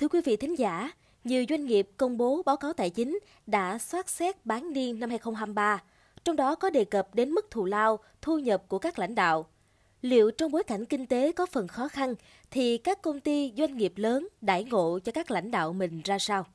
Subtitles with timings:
[0.00, 0.90] Thưa quý vị thính giả,
[1.24, 5.10] nhiều doanh nghiệp công bố báo cáo tài chính đã soát xét bán niên năm
[5.10, 5.82] 2023,
[6.24, 9.46] trong đó có đề cập đến mức thù lao, thu nhập của các lãnh đạo.
[10.02, 12.14] Liệu trong bối cảnh kinh tế có phần khó khăn
[12.50, 16.18] thì các công ty doanh nghiệp lớn đãi ngộ cho các lãnh đạo mình ra
[16.18, 16.46] sao?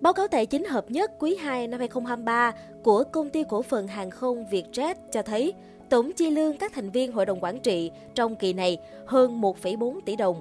[0.00, 2.52] Báo cáo tài chính hợp nhất quý 2 năm 2023
[2.84, 5.54] của công ty cổ phần hàng không Vietjet cho thấy
[5.92, 10.00] tổng chi lương các thành viên hội đồng quản trị trong kỳ này hơn 1,4
[10.00, 10.40] tỷ đồng.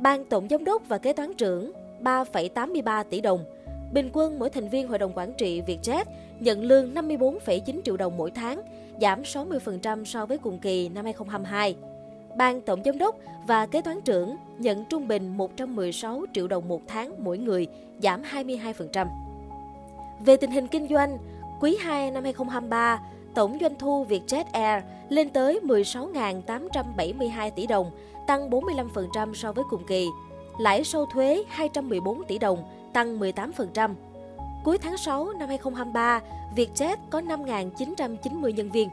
[0.00, 3.44] Ban tổng giám đốc và kế toán trưởng 3,83 tỷ đồng.
[3.92, 6.04] Bình quân mỗi thành viên hội đồng quản trị Vietjet
[6.40, 8.62] nhận lương 54,9 triệu đồng mỗi tháng,
[9.00, 11.76] giảm 60% so với cùng kỳ năm 2022.
[12.36, 16.82] Ban tổng giám đốc và kế toán trưởng nhận trung bình 116 triệu đồng một
[16.86, 17.66] tháng mỗi người,
[18.02, 19.06] giảm 22%.
[20.20, 21.18] Về tình hình kinh doanh,
[21.60, 23.00] quý 2 năm 2023,
[23.36, 27.90] tổng doanh thu Vietjet Air lên tới 16.872 tỷ đồng,
[28.26, 30.08] tăng 45% so với cùng kỳ.
[30.58, 33.94] Lãi sau thuế 214 tỷ đồng, tăng 18%.
[34.64, 36.20] Cuối tháng 6 năm 2023,
[36.56, 38.88] Vietjet có 5.990 nhân viên.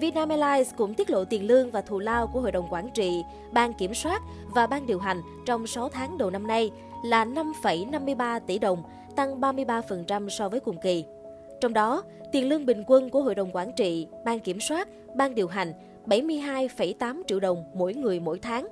[0.00, 3.24] Vietnam Airlines cũng tiết lộ tiền lương và thù lao của Hội đồng Quản trị,
[3.52, 4.22] Ban Kiểm soát
[4.54, 6.70] và Ban điều hành trong 6 tháng đầu năm nay
[7.04, 8.82] là 5,53 tỷ đồng,
[9.16, 11.04] tăng 33% so với cùng kỳ.
[11.62, 15.34] Trong đó, tiền lương bình quân của Hội đồng Quản trị, Ban Kiểm soát, Ban
[15.34, 15.72] điều hành
[16.06, 18.68] 72,8 triệu đồng mỗi người mỗi tháng.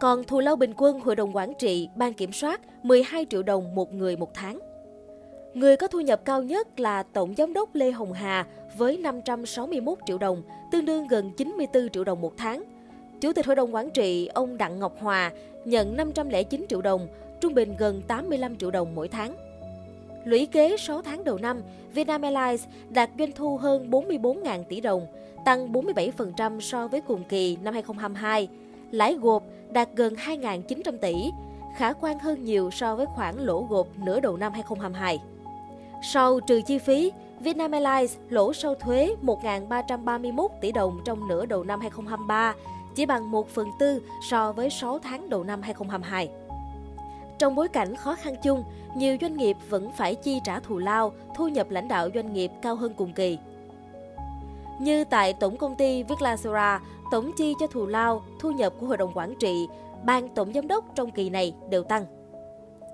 [0.00, 3.74] Còn thù lao bình quân Hội đồng Quản trị, Ban Kiểm soát 12 triệu đồng
[3.74, 4.58] một người một tháng.
[5.54, 9.98] Người có thu nhập cao nhất là Tổng Giám đốc Lê Hồng Hà với 561
[10.06, 10.42] triệu đồng,
[10.72, 12.64] tương đương gần 94 triệu đồng một tháng.
[13.20, 15.30] Chủ tịch Hội đồng Quản trị ông Đặng Ngọc Hòa
[15.64, 17.08] nhận 509 triệu đồng,
[17.40, 19.51] trung bình gần 85 triệu đồng mỗi tháng.
[20.24, 21.62] Lũy kế 6 tháng đầu năm,
[21.94, 25.06] Vietnam Airlines đạt doanh thu hơn 44.000 tỷ đồng,
[25.44, 28.48] tăng 47% so với cùng kỳ năm 2022.
[28.90, 31.14] Lãi gộp đạt gần 2.900 tỷ,
[31.76, 35.18] khả quan hơn nhiều so với khoản lỗ gộp nửa đầu năm 2022.
[36.02, 41.64] Sau trừ chi phí, Vietnam Airlines lỗ sau thuế 1.331 tỷ đồng trong nửa đầu
[41.64, 42.54] năm 2023,
[42.94, 46.30] chỉ bằng 1 phần tư so với 6 tháng đầu năm 2022.
[47.42, 48.64] Trong bối cảnh khó khăn chung,
[48.96, 52.50] nhiều doanh nghiệp vẫn phải chi trả thù lao, thu nhập lãnh đạo doanh nghiệp
[52.62, 53.38] cao hơn cùng kỳ.
[54.80, 58.96] Như tại Tổng công ty Vietlasora, tổng chi cho thù lao, thu nhập của Hội
[58.96, 59.66] đồng Quản trị,
[60.04, 62.04] Ban Tổng Giám đốc trong kỳ này đều tăng.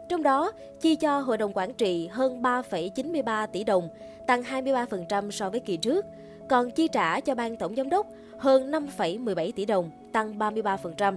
[0.09, 3.89] Trong đó, chi cho Hội đồng Quản trị hơn 3,93 tỷ đồng,
[4.27, 6.07] tăng 23% so với kỳ trước,
[6.49, 8.07] còn chi trả cho Ban Tổng Giám đốc
[8.39, 11.17] hơn 5,17 tỷ đồng, tăng 33%.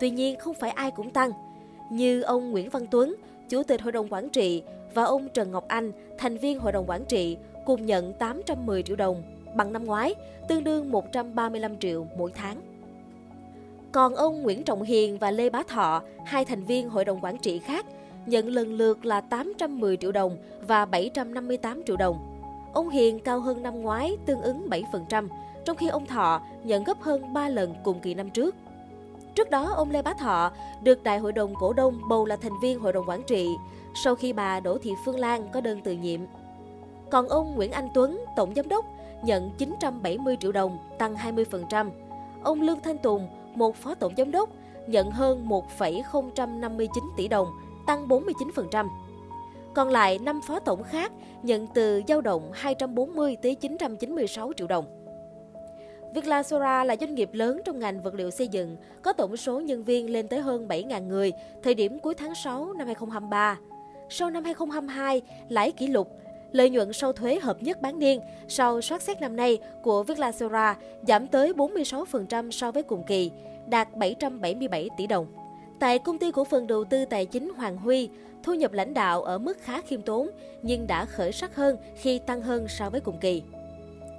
[0.00, 1.30] Tuy nhiên, không phải ai cũng tăng.
[1.90, 3.14] Như ông Nguyễn Văn Tuấn,
[3.48, 4.62] Chủ tịch Hội đồng Quản trị
[4.94, 8.96] và ông Trần Ngọc Anh, thành viên Hội đồng Quản trị, cùng nhận 810 triệu
[8.96, 9.22] đồng,
[9.54, 10.14] bằng năm ngoái,
[10.48, 12.60] tương đương 135 triệu mỗi tháng.
[13.92, 17.38] Còn ông Nguyễn Trọng Hiền và Lê Bá Thọ, hai thành viên Hội đồng Quản
[17.38, 17.86] trị khác,
[18.26, 20.36] nhận lần lượt là 810 triệu đồng
[20.66, 22.40] và 758 triệu đồng.
[22.72, 25.28] Ông Hiền cao hơn năm ngoái, tương ứng 7%,
[25.64, 28.54] trong khi ông Thọ nhận gấp hơn 3 lần cùng kỳ năm trước.
[29.36, 30.50] Trước đó, ông Lê Bá Thọ
[30.82, 33.48] được Đại hội đồng cổ đông bầu là thành viên hội đồng quản trị
[33.94, 36.20] sau khi bà Đỗ Thị Phương Lan có đơn từ nhiệm.
[37.10, 38.84] Còn ông Nguyễn Anh Tuấn, tổng giám đốc,
[39.24, 41.90] nhận 970 triệu đồng, tăng 20%.
[42.42, 44.50] Ông Lương Thanh Tùng, một phó tổng giám đốc,
[44.86, 47.48] nhận hơn 1,059 tỷ đồng,
[47.86, 48.88] tăng 49%.
[49.74, 55.05] Còn lại 5 phó tổng khác nhận từ dao động 240 tới 996 triệu đồng.
[56.14, 59.84] Vietlasora là doanh nghiệp lớn trong ngành vật liệu xây dựng, có tổng số nhân
[59.84, 63.58] viên lên tới hơn 7.000 người, thời điểm cuối tháng 6 năm 2023.
[64.08, 66.08] Sau năm 2022, lãi kỷ lục,
[66.52, 70.76] lợi nhuận sau thuế hợp nhất bán niên sau soát xét năm nay của Vietlasora
[71.08, 73.30] giảm tới 46% so với cùng kỳ,
[73.66, 75.26] đạt 777 tỷ đồng.
[75.78, 78.08] Tại công ty cổ phần đầu tư tài chính Hoàng Huy,
[78.42, 80.30] thu nhập lãnh đạo ở mức khá khiêm tốn
[80.62, 83.42] nhưng đã khởi sắc hơn khi tăng hơn so với cùng kỳ.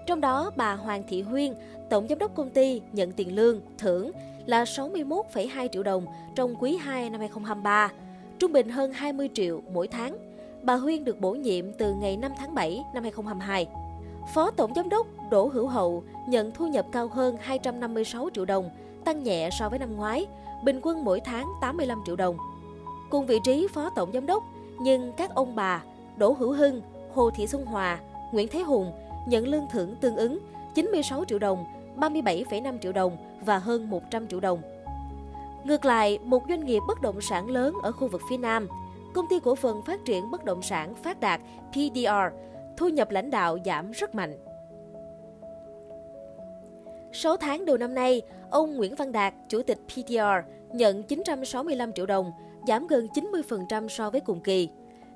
[0.08, 1.54] Trong đó, bà Hoàng Thị Huyên,
[1.90, 4.12] tổng giám đốc công ty nhận tiền lương, thưởng
[4.46, 6.06] là 61,2 triệu đồng
[6.36, 7.92] trong quý 2 năm 2023,
[8.40, 10.18] trung bình hơn 20 triệu mỗi tháng.
[10.64, 13.68] Bà Huyên được bổ nhiệm từ ngày 5 tháng 7 năm 2022.
[14.34, 18.70] Phó Tổng Giám đốc Đỗ Hữu Hậu nhận thu nhập cao hơn 256 triệu đồng,
[19.06, 20.26] tăng nhẹ so với năm ngoái,
[20.64, 22.38] bình quân mỗi tháng 85 triệu đồng.
[23.10, 24.44] Cùng vị trí Phó Tổng Giám đốc,
[24.80, 25.84] nhưng các ông bà
[26.18, 26.82] Đỗ Hữu Hưng,
[27.14, 28.00] Hồ Thị Xuân Hòa,
[28.32, 28.92] Nguyễn Thế Hùng
[29.28, 30.40] nhận lương thưởng tương ứng
[30.76, 31.66] 96 triệu đồng,
[31.98, 34.62] 37,5 triệu đồng và hơn 100 triệu đồng.
[35.64, 38.68] Ngược lại, một doanh nghiệp bất động sản lớn ở khu vực phía Nam,
[39.14, 41.42] công ty cổ phần phát triển bất động sản Phát Đạt
[41.72, 42.36] PDR,
[42.78, 44.38] thu nhập lãnh đạo giảm rất mạnh.
[47.14, 52.06] 6 tháng đầu năm nay, ông Nguyễn Văn Đạt, Chủ tịch pdr nhận 965 triệu
[52.06, 52.32] đồng,
[52.68, 54.70] giảm gần 90% so với cùng kỳ.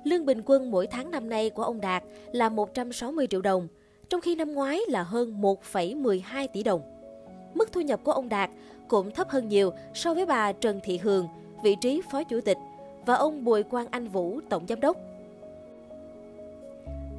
[0.04, 3.68] Lương bình quân mỗi tháng năm nay của ông Đạt là 160 triệu đồng,
[4.12, 6.82] trong khi năm ngoái là hơn 1,12 tỷ đồng.
[7.54, 8.50] Mức thu nhập của ông Đạt
[8.88, 11.28] cũng thấp hơn nhiều so với bà Trần Thị Hường,
[11.62, 12.56] vị trí phó chủ tịch,
[13.06, 14.96] và ông Bùi Quang Anh Vũ, tổng giám đốc.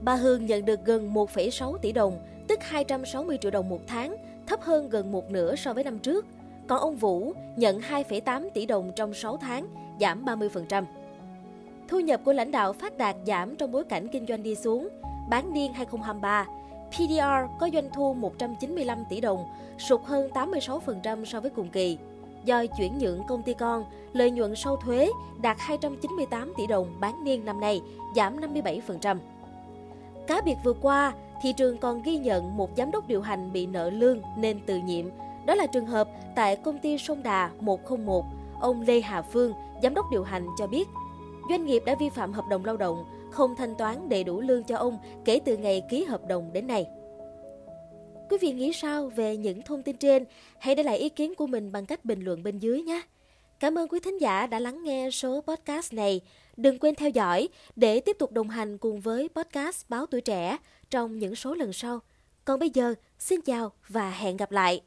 [0.02, 4.16] Bà Hương nhận được gần 1,6 tỷ đồng, tức 260 triệu đồng một tháng,
[4.48, 6.26] thấp hơn gần một nửa so với năm trước.
[6.68, 9.68] Còn ông Vũ nhận 2,8 tỷ đồng trong 6 tháng,
[10.00, 10.86] giảm 30%.
[11.88, 14.90] Thu nhập của lãnh đạo phát đạt giảm trong bối cảnh kinh doanh đi xuống.
[15.30, 16.46] Bán niên 2023,
[16.94, 19.46] PDR có doanh thu 195 tỷ đồng,
[19.78, 21.98] sụt hơn 86% so với cùng kỳ.
[22.46, 25.10] Do chuyển nhượng công ty con, lợi nhuận sau thuế
[25.42, 27.82] đạt 298 tỷ đồng bán niên năm nay,
[28.16, 29.18] giảm 57%.
[30.28, 33.66] Cá biệt vừa qua, thị trường còn ghi nhận một giám đốc điều hành bị
[33.66, 35.06] nợ lương nên từ nhiệm.
[35.46, 38.26] Đó là trường hợp tại công ty Sông Đà 101,
[38.60, 39.54] ông Lê Hà Phương,
[39.84, 40.88] giám đốc điều hành cho biết,
[41.50, 44.64] doanh nghiệp đã vi phạm hợp đồng lao động, không thanh toán đầy đủ lương
[44.64, 46.86] cho ông kể từ ngày ký hợp đồng đến nay.
[48.30, 50.26] Quý vị nghĩ sao về những thông tin trên?
[50.60, 53.02] Hãy để lại ý kiến của mình bằng cách bình luận bên dưới nhé.
[53.60, 56.22] Cảm ơn quý thính giả đã lắng nghe số podcast này.
[56.58, 60.58] Đừng quên theo dõi để tiếp tục đồng hành cùng với podcast Báo Tuổi Trẻ
[60.90, 62.00] trong những số lần sau.
[62.46, 64.82] Còn bây giờ, xin chào và hẹn gặp lại!